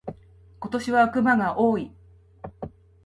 [0.59, 1.91] 今年は熊が多い。